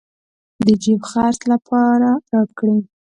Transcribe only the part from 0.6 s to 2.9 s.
د جېب خرڅ لپاره راكړې.